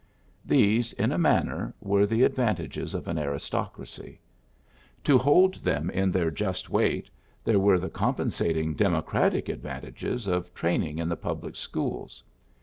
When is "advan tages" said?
9.45-10.25